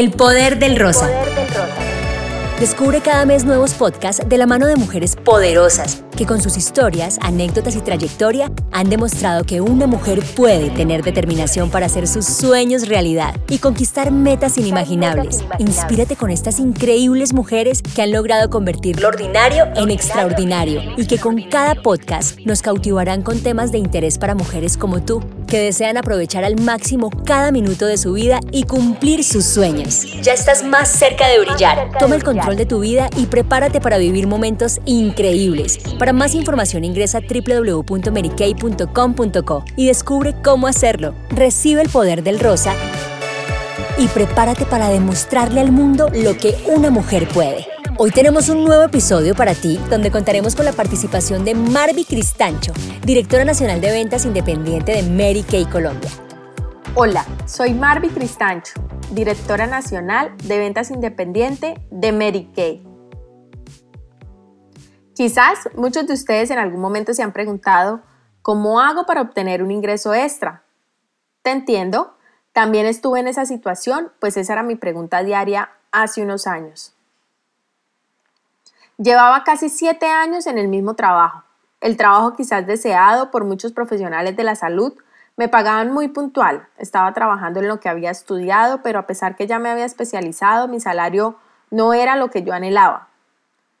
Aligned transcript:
El 0.00 0.12
poder 0.12 0.58
del 0.58 0.78
rosa. 0.78 1.10
Descubre 2.58 3.02
cada 3.02 3.26
mes 3.26 3.44
nuevos 3.44 3.74
podcasts 3.74 4.26
de 4.26 4.38
la 4.38 4.46
mano 4.46 4.66
de 4.66 4.76
mujeres 4.76 5.14
poderosas 5.14 6.02
que 6.20 6.26
con 6.26 6.42
sus 6.42 6.58
historias, 6.58 7.18
anécdotas 7.22 7.74
y 7.76 7.80
trayectoria 7.80 8.52
han 8.72 8.90
demostrado 8.90 9.44
que 9.44 9.62
una 9.62 9.86
mujer 9.86 10.20
puede 10.36 10.68
tener 10.68 11.02
determinación 11.02 11.70
para 11.70 11.86
hacer 11.86 12.06
sus 12.06 12.26
sueños 12.26 12.88
realidad 12.88 13.34
y 13.48 13.56
conquistar 13.56 14.10
metas 14.10 14.58
inimaginables. 14.58 15.42
Inspírate 15.58 16.16
con 16.16 16.28
estas 16.28 16.58
increíbles 16.58 17.32
mujeres 17.32 17.80
que 17.80 18.02
han 18.02 18.12
logrado 18.12 18.50
convertir 18.50 19.00
lo 19.00 19.08
ordinario 19.08 19.66
en 19.76 19.90
extraordinario 19.90 20.82
y 20.98 21.06
que 21.06 21.16
con 21.16 21.40
cada 21.40 21.74
podcast 21.74 22.38
nos 22.40 22.60
cautivarán 22.60 23.22
con 23.22 23.40
temas 23.40 23.72
de 23.72 23.78
interés 23.78 24.18
para 24.18 24.34
mujeres 24.34 24.76
como 24.76 25.02
tú 25.02 25.22
que 25.50 25.58
desean 25.58 25.98
aprovechar 25.98 26.44
al 26.44 26.58
máximo 26.58 27.10
cada 27.26 27.52
minuto 27.52 27.84
de 27.84 27.98
su 27.98 28.14
vida 28.14 28.40
y 28.52 28.62
cumplir 28.62 29.22
sus 29.24 29.44
sueños. 29.44 30.06
Ya 30.22 30.32
estás 30.32 30.64
más 30.64 30.88
cerca 30.88 31.28
de 31.28 31.40
brillar. 31.40 31.90
Toma 31.98 32.14
el 32.14 32.24
control 32.24 32.56
de 32.56 32.64
tu 32.64 32.80
vida 32.80 33.10
y 33.16 33.26
prepárate 33.26 33.78
para 33.80 33.98
vivir 33.98 34.26
momentos 34.26 34.80
increíbles. 34.86 35.78
Para 35.98 36.14
más 36.14 36.34
información 36.34 36.84
ingresa 36.84 37.18
a 37.18 37.20
www.merikay.com.co 37.20 39.64
y 39.76 39.88
descubre 39.88 40.34
cómo 40.42 40.68
hacerlo. 40.68 41.14
Recibe 41.30 41.82
el 41.82 41.90
poder 41.90 42.22
del 42.22 42.40
rosa 42.40 42.72
y 43.98 44.06
prepárate 44.08 44.64
para 44.64 44.88
demostrarle 44.88 45.60
al 45.60 45.70
mundo 45.72 46.08
lo 46.14 46.34
que 46.36 46.54
una 46.66 46.90
mujer 46.90 47.26
puede. 47.28 47.79
Hoy 48.02 48.12
tenemos 48.12 48.48
un 48.48 48.64
nuevo 48.64 48.82
episodio 48.84 49.34
para 49.34 49.52
ti 49.52 49.78
donde 49.90 50.10
contaremos 50.10 50.56
con 50.56 50.64
la 50.64 50.72
participación 50.72 51.44
de 51.44 51.54
Marvi 51.54 52.06
Cristancho, 52.06 52.72
directora 53.04 53.44
nacional 53.44 53.82
de 53.82 53.90
ventas 53.90 54.24
independiente 54.24 54.92
de 54.92 55.02
Mary 55.02 55.42
Kay 55.42 55.66
Colombia. 55.66 56.08
Hola, 56.94 57.26
soy 57.44 57.74
Marvi 57.74 58.08
Cristancho, 58.08 58.72
directora 59.10 59.66
nacional 59.66 60.34
de 60.44 60.58
ventas 60.58 60.90
independiente 60.90 61.74
de 61.90 62.12
Mary 62.12 62.50
Kay. 62.56 62.82
Quizás 65.14 65.68
muchos 65.74 66.06
de 66.06 66.14
ustedes 66.14 66.50
en 66.50 66.58
algún 66.58 66.80
momento 66.80 67.12
se 67.12 67.22
han 67.22 67.34
preguntado, 67.34 68.00
¿cómo 68.40 68.80
hago 68.80 69.04
para 69.04 69.20
obtener 69.20 69.62
un 69.62 69.70
ingreso 69.70 70.14
extra? 70.14 70.62
Te 71.42 71.50
entiendo, 71.50 72.16
también 72.54 72.86
estuve 72.86 73.20
en 73.20 73.28
esa 73.28 73.44
situación, 73.44 74.10
pues 74.20 74.38
esa 74.38 74.54
era 74.54 74.62
mi 74.62 74.76
pregunta 74.76 75.22
diaria 75.22 75.72
hace 75.92 76.22
unos 76.22 76.46
años. 76.46 76.94
Llevaba 79.02 79.44
casi 79.44 79.70
siete 79.70 80.10
años 80.10 80.46
en 80.46 80.58
el 80.58 80.68
mismo 80.68 80.92
trabajo, 80.92 81.42
el 81.80 81.96
trabajo 81.96 82.34
quizás 82.34 82.66
deseado 82.66 83.30
por 83.30 83.46
muchos 83.46 83.72
profesionales 83.72 84.36
de 84.36 84.44
la 84.44 84.56
salud. 84.56 84.92
Me 85.38 85.48
pagaban 85.48 85.90
muy 85.90 86.08
puntual, 86.08 86.68
estaba 86.76 87.14
trabajando 87.14 87.60
en 87.60 87.68
lo 87.68 87.80
que 87.80 87.88
había 87.88 88.10
estudiado, 88.10 88.82
pero 88.82 88.98
a 88.98 89.06
pesar 89.06 89.36
que 89.36 89.46
ya 89.46 89.58
me 89.58 89.70
había 89.70 89.86
especializado, 89.86 90.68
mi 90.68 90.80
salario 90.80 91.36
no 91.70 91.94
era 91.94 92.16
lo 92.16 92.28
que 92.28 92.42
yo 92.42 92.52
anhelaba. 92.52 93.08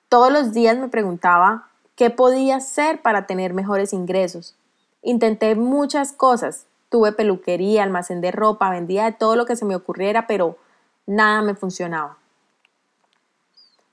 Todos 0.08 0.32
los 0.32 0.54
días 0.54 0.78
me 0.78 0.88
preguntaba 0.88 1.68
qué 1.96 2.08
podía 2.08 2.56
hacer 2.56 3.02
para 3.02 3.26
tener 3.26 3.52
mejores 3.52 3.92
ingresos. 3.92 4.56
Intenté 5.02 5.54
muchas 5.54 6.14
cosas, 6.14 6.64
tuve 6.88 7.12
peluquería, 7.12 7.82
almacén 7.82 8.22
de 8.22 8.30
ropa, 8.30 8.70
vendía 8.70 9.04
de 9.04 9.12
todo 9.12 9.36
lo 9.36 9.44
que 9.44 9.56
se 9.56 9.66
me 9.66 9.76
ocurriera, 9.76 10.26
pero 10.26 10.56
nada 11.04 11.42
me 11.42 11.54
funcionaba. 11.54 12.19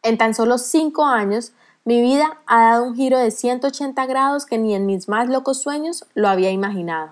En 0.07 0.17
tan 0.17 0.33
solo 0.33 0.57
cinco 0.57 1.05
años, 1.05 1.51
mi 1.83 2.01
vida 2.01 2.39
ha 2.45 2.69
dado 2.69 2.85
un 2.85 2.95
giro 2.95 3.17
de 3.17 3.29
180 3.29 4.05
grados 4.05 4.45
que 4.45 4.57
ni 4.57 4.73
en 4.73 4.85
mis 4.85 5.09
más 5.09 5.27
locos 5.27 5.61
sueños 5.61 6.05
lo 6.13 6.29
había 6.29 6.49
imaginado. 6.49 7.11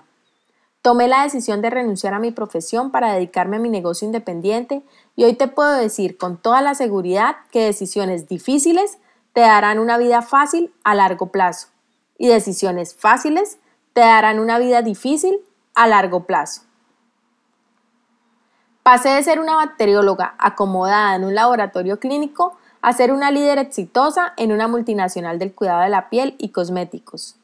Tomé 0.80 1.06
la 1.06 1.22
decisión 1.22 1.60
de 1.60 1.68
renunciar 1.68 2.14
a 2.14 2.20
mi 2.20 2.30
profesión 2.30 2.90
para 2.90 3.12
dedicarme 3.12 3.58
a 3.58 3.60
mi 3.60 3.68
negocio 3.68 4.06
independiente 4.06 4.82
y 5.14 5.24
hoy 5.24 5.34
te 5.34 5.46
puedo 5.46 5.72
decir 5.72 6.16
con 6.16 6.38
toda 6.38 6.62
la 6.62 6.74
seguridad 6.74 7.36
que 7.50 7.66
decisiones 7.66 8.28
difíciles 8.28 8.96
te 9.34 9.42
darán 9.42 9.78
una 9.78 9.98
vida 9.98 10.22
fácil 10.22 10.72
a 10.82 10.94
largo 10.94 11.26
plazo 11.26 11.68
y 12.16 12.28
decisiones 12.28 12.94
fáciles 12.94 13.58
te 13.92 14.00
darán 14.00 14.38
una 14.38 14.58
vida 14.58 14.80
difícil 14.80 15.40
a 15.74 15.86
largo 15.86 16.24
plazo. 16.24 16.62
Pasé 18.82 19.10
de 19.10 19.22
ser 19.22 19.38
una 19.38 19.56
bacterióloga 19.56 20.34
acomodada 20.38 21.14
en 21.14 21.24
un 21.24 21.34
laboratorio 21.34 22.00
clínico 22.00 22.56
a 22.86 22.92
ser 22.92 23.10
una 23.10 23.32
líder 23.32 23.58
exitosa 23.58 24.32
en 24.36 24.52
una 24.52 24.68
multinacional 24.68 25.40
del 25.40 25.52
cuidado 25.52 25.80
de 25.80 25.88
la 25.88 26.08
piel 26.08 26.36
y 26.38 26.50
cosméticos. 26.50 27.34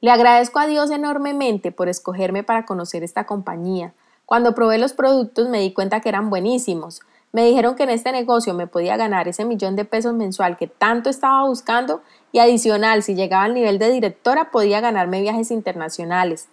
Le 0.00 0.10
agradezco 0.10 0.58
a 0.60 0.66
Dios 0.66 0.90
enormemente 0.90 1.70
por 1.70 1.90
escogerme 1.90 2.42
para 2.42 2.64
conocer 2.64 3.02
esta 3.02 3.26
compañía. 3.26 3.92
Cuando 4.24 4.54
probé 4.54 4.78
los 4.78 4.94
productos 4.94 5.50
me 5.50 5.60
di 5.60 5.74
cuenta 5.74 6.00
que 6.00 6.08
eran 6.08 6.30
buenísimos. 6.30 7.02
Me 7.32 7.44
dijeron 7.44 7.74
que 7.74 7.82
en 7.82 7.90
este 7.90 8.12
negocio 8.12 8.54
me 8.54 8.66
podía 8.66 8.96
ganar 8.96 9.28
ese 9.28 9.44
millón 9.44 9.76
de 9.76 9.84
pesos 9.84 10.14
mensual 10.14 10.56
que 10.56 10.66
tanto 10.66 11.10
estaba 11.10 11.46
buscando 11.46 12.00
y 12.32 12.38
adicional, 12.38 13.02
si 13.02 13.14
llegaba 13.14 13.44
al 13.44 13.52
nivel 13.52 13.78
de 13.78 13.90
directora, 13.90 14.50
podía 14.50 14.80
ganarme 14.80 15.20
viajes 15.20 15.50
internacionales. 15.50 16.48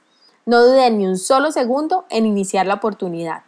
No 0.46 0.62
dudé 0.62 0.92
ni 0.92 1.08
un 1.08 1.18
solo 1.18 1.54
segundo 1.54 2.04
en 2.10 2.26
iniciar 2.26 2.68
la 2.68 2.74
oportunidad. 2.74 3.44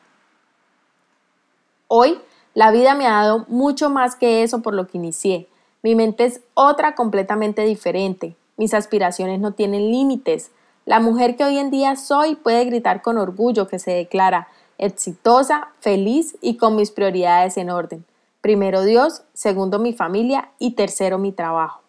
Hoy 1.89 2.21
la 2.53 2.71
vida 2.71 2.95
me 2.95 3.07
ha 3.07 3.13
dado 3.13 3.45
mucho 3.47 3.89
más 3.89 4.15
que 4.15 4.43
eso 4.43 4.61
por 4.61 4.73
lo 4.73 4.87
que 4.87 4.97
inicié. 4.97 5.47
Mi 5.81 5.95
mente 5.95 6.25
es 6.25 6.41
otra 6.53 6.95
completamente 6.95 7.63
diferente. 7.63 8.35
Mis 8.57 8.73
aspiraciones 8.73 9.39
no 9.39 9.53
tienen 9.53 9.91
límites. 9.91 10.51
La 10.85 10.99
mujer 10.99 11.35
que 11.37 11.45
hoy 11.45 11.57
en 11.57 11.71
día 11.71 11.95
soy 11.95 12.35
puede 12.35 12.65
gritar 12.65 13.01
con 13.01 13.17
orgullo 13.17 13.67
que 13.67 13.79
se 13.79 13.91
declara 13.91 14.47
exitosa, 14.77 15.69
feliz 15.79 16.37
y 16.41 16.57
con 16.57 16.75
mis 16.75 16.91
prioridades 16.91 17.57
en 17.57 17.69
orden. 17.69 18.05
Primero 18.41 18.83
Dios, 18.83 19.23
segundo 19.33 19.79
mi 19.79 19.93
familia 19.93 20.51
y 20.57 20.71
tercero 20.71 21.17
mi 21.17 21.31
trabajo. 21.31 21.81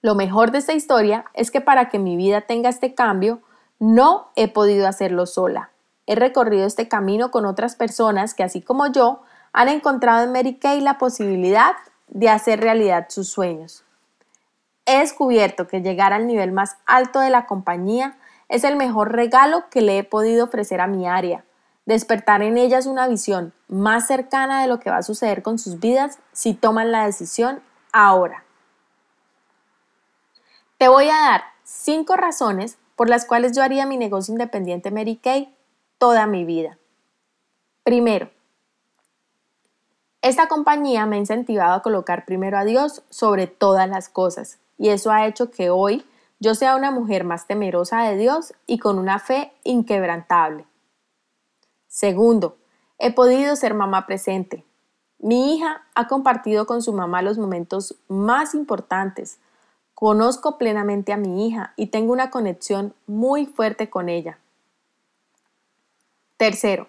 Lo 0.00 0.14
mejor 0.14 0.50
de 0.50 0.58
esta 0.58 0.72
historia 0.72 1.26
es 1.34 1.50
que 1.50 1.60
para 1.60 1.88
que 1.88 1.98
mi 1.98 2.16
vida 2.16 2.42
tenga 2.42 2.70
este 2.70 2.94
cambio, 2.94 3.40
no 3.78 4.28
he 4.36 4.48
podido 4.48 4.86
hacerlo 4.86 5.26
sola. 5.26 5.70
He 6.06 6.14
recorrido 6.14 6.66
este 6.66 6.88
camino 6.88 7.30
con 7.30 7.46
otras 7.46 7.76
personas 7.76 8.34
que, 8.34 8.44
así 8.44 8.62
como 8.62 8.86
yo, 8.86 9.22
han 9.52 9.68
encontrado 9.68 10.24
en 10.24 10.32
Mary 10.32 10.54
Kay 10.54 10.80
la 10.80 10.98
posibilidad 10.98 11.74
de 12.08 12.28
hacer 12.28 12.60
realidad 12.60 13.06
sus 13.08 13.28
sueños. 13.28 13.84
He 14.84 15.00
descubierto 15.00 15.66
que 15.66 15.80
llegar 15.80 16.12
al 16.12 16.26
nivel 16.26 16.52
más 16.52 16.76
alto 16.86 17.18
de 17.18 17.30
la 17.30 17.46
compañía 17.46 18.16
es 18.48 18.62
el 18.62 18.76
mejor 18.76 19.12
regalo 19.12 19.68
que 19.68 19.80
le 19.80 19.98
he 19.98 20.04
podido 20.04 20.44
ofrecer 20.44 20.80
a 20.80 20.86
mi 20.86 21.08
área, 21.08 21.44
despertar 21.86 22.42
en 22.42 22.56
ellas 22.56 22.86
una 22.86 23.08
visión 23.08 23.52
más 23.66 24.06
cercana 24.06 24.62
de 24.62 24.68
lo 24.68 24.78
que 24.78 24.90
va 24.90 24.98
a 24.98 25.02
suceder 25.02 25.42
con 25.42 25.58
sus 25.58 25.80
vidas 25.80 26.20
si 26.32 26.54
toman 26.54 26.92
la 26.92 27.06
decisión 27.06 27.60
ahora. 27.92 28.44
Te 30.78 30.88
voy 30.88 31.08
a 31.08 31.16
dar 31.16 31.42
cinco 31.64 32.16
razones 32.16 32.78
por 32.94 33.08
las 33.08 33.24
cuales 33.24 33.56
yo 33.56 33.62
haría 33.62 33.86
mi 33.86 33.96
negocio 33.96 34.32
independiente 34.32 34.90
Mary 34.90 35.16
Kay 35.16 35.55
toda 35.98 36.26
mi 36.26 36.44
vida. 36.44 36.78
Primero, 37.82 38.30
esta 40.22 40.48
compañía 40.48 41.06
me 41.06 41.16
ha 41.16 41.20
incentivado 41.20 41.74
a 41.74 41.82
colocar 41.82 42.24
primero 42.24 42.58
a 42.58 42.64
Dios 42.64 43.02
sobre 43.10 43.46
todas 43.46 43.88
las 43.88 44.08
cosas 44.08 44.58
y 44.76 44.88
eso 44.88 45.10
ha 45.12 45.26
hecho 45.26 45.50
que 45.50 45.70
hoy 45.70 46.04
yo 46.38 46.54
sea 46.54 46.76
una 46.76 46.90
mujer 46.90 47.24
más 47.24 47.46
temerosa 47.46 48.02
de 48.02 48.16
Dios 48.16 48.52
y 48.66 48.78
con 48.78 48.98
una 48.98 49.18
fe 49.18 49.52
inquebrantable. 49.64 50.66
Segundo, 51.86 52.58
he 52.98 53.12
podido 53.12 53.56
ser 53.56 53.72
mamá 53.72 54.06
presente. 54.06 54.64
Mi 55.18 55.54
hija 55.54 55.86
ha 55.94 56.08
compartido 56.08 56.66
con 56.66 56.82
su 56.82 56.92
mamá 56.92 57.22
los 57.22 57.38
momentos 57.38 57.96
más 58.08 58.54
importantes. 58.54 59.38
Conozco 59.94 60.58
plenamente 60.58 61.12
a 61.12 61.16
mi 61.16 61.46
hija 61.46 61.72
y 61.76 61.86
tengo 61.86 62.12
una 62.12 62.30
conexión 62.30 62.94
muy 63.06 63.46
fuerte 63.46 63.88
con 63.88 64.10
ella. 64.10 64.38
Tercero, 66.36 66.88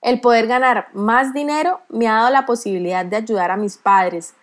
el 0.00 0.20
poder 0.20 0.46
ganar 0.46 0.88
más 0.94 1.34
dinero 1.34 1.80
me 1.90 2.08
ha 2.08 2.14
dado 2.14 2.30
la 2.30 2.46
posibilidad 2.46 3.04
de 3.04 3.16
ayudar 3.16 3.50
a 3.50 3.58
mis 3.58 3.76
padres, 3.76 4.34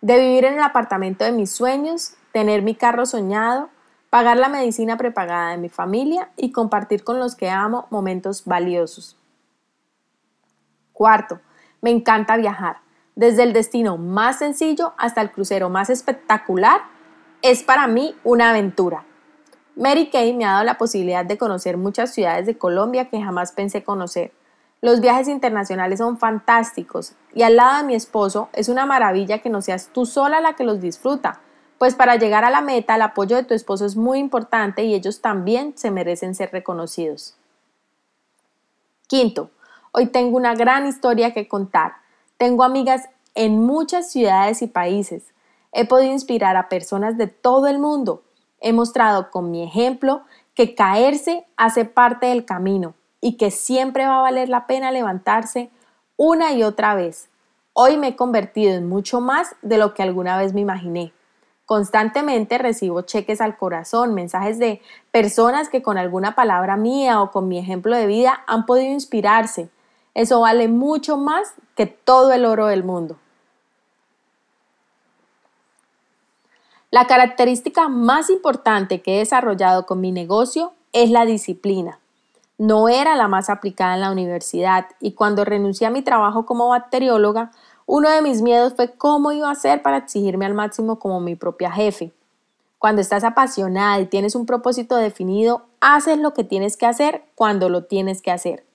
de 0.00 0.20
vivir 0.20 0.44
en 0.44 0.54
el 0.54 0.62
apartamento 0.62 1.24
de 1.24 1.32
mis 1.32 1.50
sueños, 1.50 2.14
tener 2.32 2.62
mi 2.62 2.76
carro 2.76 3.06
soñado, 3.06 3.70
pagar 4.10 4.36
la 4.36 4.48
medicina 4.48 4.96
prepagada 4.96 5.50
de 5.50 5.58
mi 5.58 5.68
familia 5.68 6.30
y 6.36 6.52
compartir 6.52 7.02
con 7.02 7.18
los 7.18 7.34
que 7.34 7.50
amo 7.50 7.88
momentos 7.90 8.44
valiosos. 8.44 9.16
Cuarto, 10.92 11.40
me 11.80 11.90
encanta 11.90 12.36
viajar. 12.36 12.78
Desde 13.16 13.42
el 13.42 13.52
destino 13.52 13.96
más 13.96 14.38
sencillo 14.38 14.94
hasta 14.96 15.20
el 15.20 15.32
crucero 15.32 15.68
más 15.70 15.90
espectacular, 15.90 16.82
es 17.42 17.62
para 17.64 17.88
mí 17.88 18.14
una 18.22 18.50
aventura. 18.50 19.04
Mary 19.74 20.10
Kay 20.10 20.34
me 20.34 20.44
ha 20.44 20.52
dado 20.52 20.64
la 20.64 20.78
posibilidad 20.78 21.24
de 21.24 21.38
conocer 21.38 21.78
muchas 21.78 22.12
ciudades 22.12 22.46
de 22.46 22.58
Colombia 22.58 23.08
que 23.08 23.22
jamás 23.22 23.52
pensé 23.52 23.82
conocer. 23.82 24.32
Los 24.82 25.00
viajes 25.00 25.28
internacionales 25.28 25.98
son 25.98 26.18
fantásticos 26.18 27.14
y 27.34 27.42
al 27.42 27.56
lado 27.56 27.78
de 27.78 27.84
mi 27.84 27.94
esposo 27.94 28.48
es 28.52 28.68
una 28.68 28.84
maravilla 28.84 29.38
que 29.38 29.48
no 29.48 29.62
seas 29.62 29.88
tú 29.92 30.04
sola 30.04 30.40
la 30.40 30.54
que 30.54 30.64
los 30.64 30.80
disfruta, 30.80 31.40
pues 31.78 31.94
para 31.94 32.16
llegar 32.16 32.44
a 32.44 32.50
la 32.50 32.60
meta 32.60 32.96
el 32.96 33.02
apoyo 33.02 33.36
de 33.36 33.44
tu 33.44 33.54
esposo 33.54 33.86
es 33.86 33.96
muy 33.96 34.18
importante 34.18 34.84
y 34.84 34.94
ellos 34.94 35.20
también 35.20 35.72
se 35.76 35.90
merecen 35.90 36.34
ser 36.34 36.50
reconocidos. 36.52 37.34
Quinto, 39.06 39.50
hoy 39.92 40.06
tengo 40.06 40.36
una 40.36 40.54
gran 40.54 40.86
historia 40.86 41.32
que 41.32 41.48
contar. 41.48 41.94
Tengo 42.36 42.64
amigas 42.64 43.08
en 43.34 43.58
muchas 43.58 44.10
ciudades 44.10 44.62
y 44.62 44.66
países. 44.66 45.32
He 45.72 45.86
podido 45.86 46.12
inspirar 46.12 46.56
a 46.56 46.68
personas 46.68 47.16
de 47.16 47.26
todo 47.26 47.68
el 47.68 47.78
mundo. 47.78 48.22
He 48.62 48.72
mostrado 48.72 49.30
con 49.30 49.50
mi 49.50 49.62
ejemplo 49.62 50.22
que 50.54 50.74
caerse 50.74 51.44
hace 51.56 51.84
parte 51.84 52.26
del 52.26 52.44
camino 52.44 52.94
y 53.20 53.36
que 53.36 53.50
siempre 53.50 54.06
va 54.06 54.18
a 54.18 54.22
valer 54.22 54.48
la 54.48 54.66
pena 54.66 54.90
levantarse 54.90 55.70
una 56.16 56.52
y 56.52 56.62
otra 56.62 56.94
vez. 56.94 57.28
Hoy 57.72 57.96
me 57.96 58.08
he 58.08 58.16
convertido 58.16 58.74
en 58.74 58.88
mucho 58.88 59.20
más 59.20 59.56
de 59.62 59.78
lo 59.78 59.94
que 59.94 60.02
alguna 60.02 60.36
vez 60.36 60.54
me 60.54 60.60
imaginé. 60.60 61.12
Constantemente 61.66 62.58
recibo 62.58 63.02
cheques 63.02 63.40
al 63.40 63.56
corazón, 63.56 64.14
mensajes 64.14 64.58
de 64.58 64.82
personas 65.10 65.68
que 65.68 65.82
con 65.82 65.98
alguna 65.98 66.34
palabra 66.34 66.76
mía 66.76 67.22
o 67.22 67.30
con 67.30 67.48
mi 67.48 67.58
ejemplo 67.58 67.96
de 67.96 68.06
vida 68.06 68.44
han 68.46 68.66
podido 68.66 68.92
inspirarse. 68.92 69.70
Eso 70.14 70.40
vale 70.40 70.68
mucho 70.68 71.16
más 71.16 71.54
que 71.74 71.86
todo 71.86 72.32
el 72.32 72.44
oro 72.44 72.66
del 72.66 72.84
mundo. 72.84 73.16
La 76.92 77.06
característica 77.06 77.88
más 77.88 78.28
importante 78.28 79.00
que 79.00 79.14
he 79.14 79.18
desarrollado 79.20 79.86
con 79.86 80.02
mi 80.02 80.12
negocio 80.12 80.74
es 80.92 81.08
la 81.08 81.24
disciplina. 81.24 82.00
No 82.58 82.90
era 82.90 83.16
la 83.16 83.28
más 83.28 83.48
aplicada 83.48 83.94
en 83.94 84.02
la 84.02 84.12
universidad 84.12 84.84
y 85.00 85.12
cuando 85.12 85.46
renuncié 85.46 85.86
a 85.86 85.90
mi 85.90 86.02
trabajo 86.02 86.44
como 86.44 86.68
bacterióloga, 86.68 87.50
uno 87.86 88.10
de 88.10 88.20
mis 88.20 88.42
miedos 88.42 88.74
fue 88.76 88.92
cómo 88.92 89.32
iba 89.32 89.48
a 89.48 89.52
hacer 89.52 89.80
para 89.80 89.96
exigirme 89.96 90.44
al 90.44 90.52
máximo 90.52 90.98
como 90.98 91.18
mi 91.18 91.34
propia 91.34 91.72
jefe. 91.72 92.12
Cuando 92.78 93.00
estás 93.00 93.24
apasionada 93.24 93.98
y 93.98 94.04
tienes 94.04 94.34
un 94.34 94.44
propósito 94.44 94.96
definido, 94.96 95.64
haces 95.80 96.18
lo 96.18 96.34
que 96.34 96.44
tienes 96.44 96.76
que 96.76 96.84
hacer 96.84 97.24
cuando 97.34 97.70
lo 97.70 97.84
tienes 97.84 98.20
que 98.20 98.32
hacer. 98.32 98.66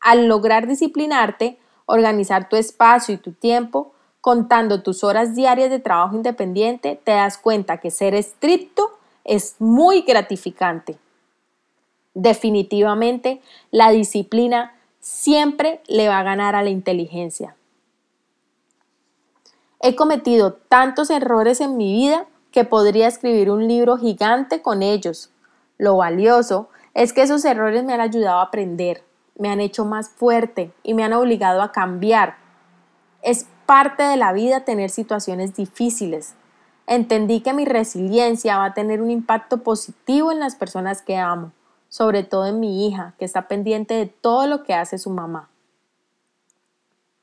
Al 0.00 0.28
lograr 0.28 0.66
disciplinarte, 0.66 1.58
organizar 1.84 2.48
tu 2.48 2.56
espacio 2.56 3.14
y 3.14 3.18
tu 3.18 3.32
tiempo, 3.32 3.92
contando 4.20 4.82
tus 4.82 5.02
horas 5.04 5.34
diarias 5.34 5.70
de 5.70 5.78
trabajo 5.78 6.16
independiente, 6.16 7.00
te 7.02 7.12
das 7.12 7.38
cuenta 7.38 7.78
que 7.78 7.90
ser 7.90 8.14
estricto 8.14 8.90
es 9.24 9.56
muy 9.58 10.02
gratificante. 10.02 10.98
Definitivamente, 12.14 13.40
la 13.70 13.90
disciplina 13.90 14.74
siempre 15.00 15.80
le 15.86 16.08
va 16.08 16.18
a 16.18 16.24
ganar 16.24 16.56
a 16.56 16.62
la 16.62 16.70
inteligencia. 16.70 17.56
He 19.80 19.96
cometido 19.96 20.52
tantos 20.52 21.08
errores 21.08 21.60
en 21.60 21.76
mi 21.76 21.92
vida 21.92 22.26
que 22.52 22.64
podría 22.64 23.08
escribir 23.08 23.50
un 23.50 23.66
libro 23.66 23.96
gigante 23.96 24.60
con 24.60 24.82
ellos. 24.82 25.30
Lo 25.78 25.96
valioso 25.96 26.68
es 26.92 27.12
que 27.12 27.22
esos 27.22 27.44
errores 27.44 27.84
me 27.84 27.94
han 27.94 28.00
ayudado 28.00 28.40
a 28.40 28.44
aprender, 28.44 29.02
me 29.38 29.48
han 29.48 29.60
hecho 29.60 29.84
más 29.84 30.10
fuerte 30.10 30.72
y 30.82 30.92
me 30.92 31.04
han 31.04 31.14
obligado 31.14 31.62
a 31.62 31.72
cambiar. 31.72 32.36
Parte 33.70 34.02
de 34.02 34.16
la 34.16 34.32
vida 34.32 34.64
tener 34.64 34.90
situaciones 34.90 35.54
difíciles. 35.54 36.34
Entendí 36.88 37.40
que 37.40 37.52
mi 37.52 37.64
resiliencia 37.64 38.58
va 38.58 38.64
a 38.64 38.74
tener 38.74 39.00
un 39.00 39.12
impacto 39.12 39.58
positivo 39.58 40.32
en 40.32 40.40
las 40.40 40.56
personas 40.56 41.02
que 41.02 41.16
amo, 41.16 41.52
sobre 41.88 42.24
todo 42.24 42.46
en 42.46 42.58
mi 42.58 42.88
hija, 42.88 43.14
que 43.16 43.24
está 43.24 43.46
pendiente 43.46 43.94
de 43.94 44.06
todo 44.06 44.48
lo 44.48 44.64
que 44.64 44.74
hace 44.74 44.98
su 44.98 45.10
mamá. 45.10 45.50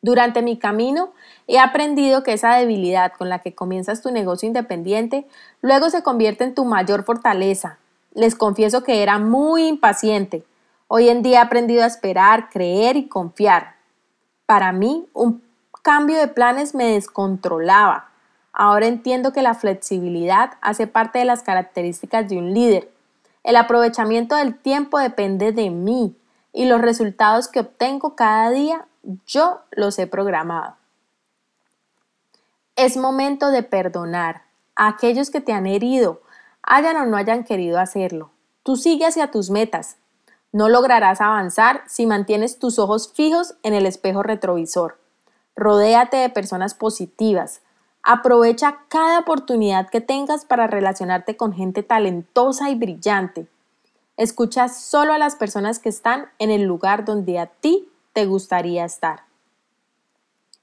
Durante 0.02 0.42
mi 0.42 0.58
camino 0.58 1.10
he 1.48 1.60
aprendido 1.60 2.24
que 2.24 2.32
esa 2.32 2.56
debilidad 2.56 3.12
con 3.18 3.28
la 3.28 3.40
que 3.40 3.54
comienzas 3.54 4.02
tu 4.02 4.10
negocio 4.12 4.48
independiente 4.48 5.28
luego 5.62 5.90
se 5.90 6.02
convierte 6.02 6.46
en 6.46 6.56
tu 6.56 6.64
mayor 6.64 7.04
fortaleza. 7.04 7.78
Les 8.14 8.36
confieso 8.36 8.86
que 8.86 9.04
era 9.04 9.20
muy 9.20 9.68
impaciente. 9.68 10.46
Hoy 10.88 11.10
en 11.10 11.24
día 11.24 11.40
he 11.40 11.42
aprendido 11.42 11.84
a 11.84 11.88
esperar, 11.88 12.48
creer 12.50 12.96
y 12.96 13.10
confiar. 13.10 13.76
Para 14.46 14.72
mí, 14.72 15.10
un 15.12 15.46
cambio 15.88 16.20
de 16.20 16.28
planes 16.28 16.76
me 16.76 16.92
descontrolaba. 16.92 18.10
Ahora 18.52 18.88
entiendo 18.88 19.32
que 19.32 19.42
la 19.42 19.54
flexibilidad 19.54 20.56
hace 20.60 20.86
parte 20.86 21.20
de 21.20 21.24
las 21.24 21.44
características 21.44 22.28
de 22.28 22.38
un 22.38 22.54
líder. 22.54 22.92
El 23.46 23.56
aprovechamiento 23.56 24.36
del 24.36 24.60
tiempo 24.60 25.00
depende 25.00 25.54
de 25.54 25.70
mí 25.70 26.14
y 26.52 26.66
los 26.66 26.82
resultados 26.82 27.48
que 27.48 27.62
obtengo 27.62 28.18
cada 28.18 28.50
día 28.50 28.86
yo 29.26 29.62
los 29.72 29.98
he 29.98 30.08
programado. 30.08 30.76
Es 32.76 32.98
momento 32.98 33.50
de 33.50 33.64
perdonar 33.64 34.42
a 34.76 34.90
aquellos 34.90 35.30
que 35.30 35.40
te 35.40 35.54
han 35.54 35.68
herido, 35.68 36.22
hayan 36.64 36.98
o 36.98 37.06
no 37.06 37.16
hayan 37.16 37.46
querido 37.46 37.80
hacerlo. 37.80 38.30
Tú 38.64 38.76
sigue 38.76 39.06
hacia 39.06 39.32
tus 39.32 39.50
metas. 39.50 39.96
No 40.52 40.68
lograrás 40.68 41.22
avanzar 41.22 41.84
si 41.88 42.06
mantienes 42.06 42.60
tus 42.60 42.78
ojos 42.78 43.14
fijos 43.14 43.56
en 43.64 43.74
el 43.74 43.86
espejo 43.86 44.22
retrovisor. 44.22 45.07
Rodéate 45.58 46.18
de 46.18 46.30
personas 46.30 46.76
positivas. 46.76 47.62
Aprovecha 48.04 48.78
cada 48.90 49.20
oportunidad 49.20 49.90
que 49.90 50.02
tengas 50.02 50.46
para 50.46 50.68
relacionarte 50.68 51.36
con 51.36 51.52
gente 51.52 51.82
talentosa 51.82 52.70
y 52.70 52.76
brillante. 52.76 53.48
Escucha 54.18 54.70
solo 54.70 55.14
a 55.14 55.18
las 55.18 55.36
personas 55.36 55.80
que 55.80 55.90
están 55.90 56.28
en 56.38 56.52
el 56.52 56.64
lugar 56.64 57.06
donde 57.06 57.40
a 57.40 57.48
ti 57.48 57.90
te 58.14 58.28
gustaría 58.28 58.86
estar. 58.86 59.24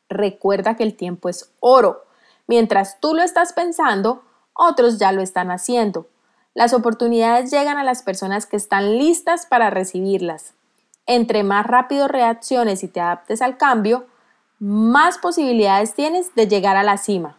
Recuerda 0.08 0.76
que 0.76 0.84
el 0.84 0.96
tiempo 0.96 1.28
es 1.28 1.50
oro. 1.58 2.04
Mientras 2.46 3.00
tú 3.00 3.14
lo 3.14 3.22
estás 3.22 3.52
pensando, 3.52 4.22
otros 4.52 4.98
ya 4.98 5.10
lo 5.10 5.22
están 5.22 5.50
haciendo. 5.50 6.06
Las 6.54 6.72
oportunidades 6.72 7.50
llegan 7.50 7.78
a 7.78 7.84
las 7.84 8.04
personas 8.04 8.46
que 8.46 8.56
están 8.56 8.96
listas 8.96 9.46
para 9.46 9.70
recibirlas. 9.70 10.54
Entre 11.06 11.42
más 11.42 11.66
rápido 11.66 12.06
reacciones 12.06 12.84
y 12.84 12.88
te 12.88 13.00
adaptes 13.00 13.42
al 13.42 13.56
cambio, 13.56 14.06
más 14.64 15.18
posibilidades 15.18 15.92
tienes 15.92 16.34
de 16.34 16.48
llegar 16.48 16.78
a 16.78 16.82
la 16.82 16.96
cima. 16.96 17.36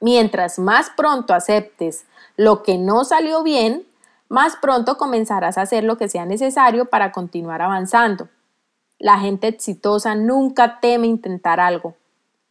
Mientras 0.00 0.58
más 0.58 0.90
pronto 0.90 1.32
aceptes 1.32 2.04
lo 2.36 2.62
que 2.62 2.76
no 2.76 3.06
salió 3.06 3.42
bien, 3.42 3.86
más 4.28 4.56
pronto 4.56 4.98
comenzarás 4.98 5.56
a 5.56 5.62
hacer 5.62 5.82
lo 5.82 5.96
que 5.96 6.10
sea 6.10 6.26
necesario 6.26 6.90
para 6.90 7.10
continuar 7.10 7.62
avanzando. 7.62 8.28
La 8.98 9.18
gente 9.18 9.48
exitosa 9.48 10.14
nunca 10.14 10.78
teme 10.78 11.06
intentar 11.06 11.58
algo, 11.58 11.94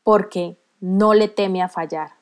porque 0.02 0.58
no 0.80 1.14
le 1.14 1.28
teme 1.28 1.62
a 1.62 1.70
fallar. 1.70 2.14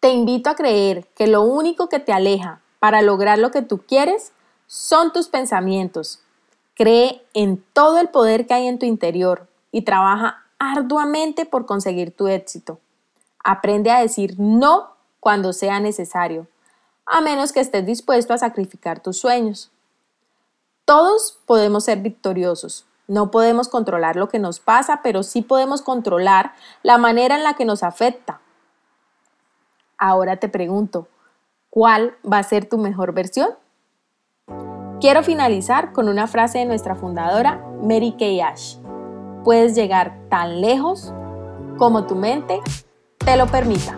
Te 0.00 0.10
invito 0.10 0.50
a 0.50 0.56
creer 0.56 1.06
que 1.14 1.28
lo 1.28 1.42
único 1.42 1.88
que 1.88 2.00
te 2.00 2.12
aleja 2.12 2.60
para 2.80 3.02
lograr 3.02 3.38
lo 3.38 3.52
que 3.52 3.62
tú 3.62 3.78
quieres 3.86 4.32
son 4.66 5.12
tus 5.12 5.28
pensamientos 5.28 6.24
Cree 6.80 7.22
en 7.34 7.62
todo 7.74 7.98
el 7.98 8.08
poder 8.08 8.46
que 8.46 8.54
hay 8.54 8.66
en 8.66 8.78
tu 8.78 8.86
interior 8.86 9.46
y 9.70 9.82
trabaja 9.82 10.46
arduamente 10.58 11.44
por 11.44 11.66
conseguir 11.66 12.16
tu 12.16 12.26
éxito. 12.26 12.80
Aprende 13.44 13.90
a 13.90 14.00
decir 14.00 14.36
no 14.38 14.94
cuando 15.20 15.52
sea 15.52 15.78
necesario, 15.78 16.46
a 17.04 17.20
menos 17.20 17.52
que 17.52 17.60
estés 17.60 17.84
dispuesto 17.84 18.32
a 18.32 18.38
sacrificar 18.38 19.00
tus 19.00 19.18
sueños. 19.18 19.70
Todos 20.86 21.38
podemos 21.44 21.84
ser 21.84 21.98
victoriosos. 21.98 22.86
No 23.06 23.30
podemos 23.30 23.68
controlar 23.68 24.16
lo 24.16 24.30
que 24.30 24.38
nos 24.38 24.58
pasa, 24.58 25.00
pero 25.02 25.22
sí 25.22 25.42
podemos 25.42 25.82
controlar 25.82 26.54
la 26.82 26.96
manera 26.96 27.36
en 27.36 27.44
la 27.44 27.56
que 27.56 27.66
nos 27.66 27.82
afecta. 27.82 28.40
Ahora 29.98 30.38
te 30.38 30.48
pregunto, 30.48 31.08
¿cuál 31.68 32.16
va 32.24 32.38
a 32.38 32.42
ser 32.42 32.66
tu 32.70 32.78
mejor 32.78 33.12
versión? 33.12 33.50
Quiero 35.00 35.22
finalizar 35.22 35.94
con 35.94 36.10
una 36.10 36.26
frase 36.26 36.58
de 36.58 36.66
nuestra 36.66 36.94
fundadora, 36.94 37.64
Mary 37.82 38.14
Kay 38.18 38.42
Ash. 38.42 38.76
Puedes 39.44 39.74
llegar 39.74 40.28
tan 40.28 40.60
lejos 40.60 41.14
como 41.78 42.06
tu 42.06 42.14
mente 42.16 42.60
te 43.16 43.34
lo 43.38 43.46
permita. 43.46 43.96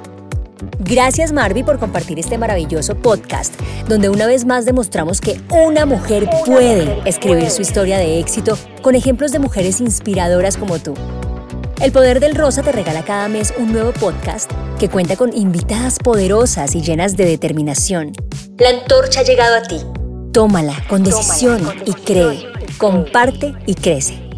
Gracias 0.78 1.32
Marvi 1.32 1.64
por 1.64 1.80
compartir 1.80 2.20
este 2.20 2.38
maravilloso 2.38 2.94
podcast, 2.94 3.60
donde 3.88 4.10
una 4.10 4.26
vez 4.26 4.44
más 4.44 4.64
demostramos 4.64 5.20
que 5.20 5.40
una 5.50 5.86
mujer 5.86 6.30
puede 6.46 6.96
escribir 7.04 7.50
su 7.50 7.62
historia 7.62 7.98
de 7.98 8.20
éxito 8.20 8.56
con 8.80 8.94
ejemplos 8.94 9.32
de 9.32 9.40
mujeres 9.40 9.80
inspiradoras 9.80 10.56
como 10.56 10.78
tú. 10.78 10.94
El 11.80 11.90
Poder 11.90 12.20
del 12.20 12.36
Rosa 12.36 12.62
te 12.62 12.70
regala 12.70 13.02
cada 13.02 13.26
mes 13.26 13.52
un 13.58 13.72
nuevo 13.72 13.90
podcast 13.90 14.48
que 14.78 14.88
cuenta 14.88 15.16
con 15.16 15.36
invitadas 15.36 15.98
poderosas 15.98 16.76
y 16.76 16.80
llenas 16.80 17.16
de 17.16 17.24
determinación. 17.24 18.12
La 18.58 18.68
antorcha 18.68 19.20
ha 19.20 19.24
llegado 19.24 19.56
a 19.56 19.62
ti 19.62 19.80
Tómala 20.32 20.74
con 20.88 21.02
decisión 21.02 21.60
y 21.84 21.92
cree. 21.92 22.46
Comparte 22.78 23.54
y 23.66 23.74
crece. 23.74 24.31